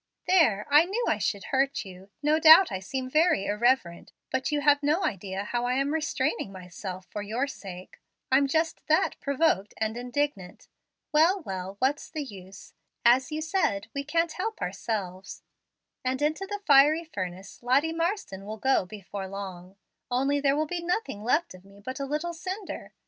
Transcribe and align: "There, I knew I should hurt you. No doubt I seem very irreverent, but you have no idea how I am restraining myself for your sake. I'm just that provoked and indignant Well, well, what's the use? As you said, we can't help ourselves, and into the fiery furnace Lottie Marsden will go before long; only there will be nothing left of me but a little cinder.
"There, 0.25 0.65
I 0.71 0.85
knew 0.85 1.05
I 1.07 1.19
should 1.19 1.43
hurt 1.53 1.85
you. 1.85 2.09
No 2.23 2.39
doubt 2.39 2.71
I 2.71 2.79
seem 2.79 3.07
very 3.07 3.45
irreverent, 3.45 4.11
but 4.31 4.51
you 4.51 4.61
have 4.61 4.81
no 4.81 5.03
idea 5.05 5.43
how 5.43 5.65
I 5.67 5.75
am 5.75 5.93
restraining 5.93 6.51
myself 6.51 7.05
for 7.11 7.21
your 7.21 7.45
sake. 7.45 7.99
I'm 8.31 8.47
just 8.47 8.81
that 8.87 9.19
provoked 9.19 9.75
and 9.77 9.95
indignant 9.97 10.67
Well, 11.11 11.41
well, 11.43 11.75
what's 11.77 12.09
the 12.09 12.23
use? 12.23 12.73
As 13.05 13.31
you 13.31 13.43
said, 13.43 13.89
we 13.93 14.03
can't 14.03 14.31
help 14.31 14.59
ourselves, 14.59 15.43
and 16.03 16.19
into 16.19 16.47
the 16.47 16.61
fiery 16.65 17.03
furnace 17.03 17.61
Lottie 17.61 17.93
Marsden 17.93 18.43
will 18.43 18.57
go 18.57 18.87
before 18.87 19.27
long; 19.27 19.75
only 20.09 20.39
there 20.39 20.55
will 20.57 20.65
be 20.65 20.81
nothing 20.81 21.21
left 21.23 21.53
of 21.53 21.63
me 21.63 21.79
but 21.79 21.99
a 21.99 22.05
little 22.07 22.33
cinder. 22.33 22.91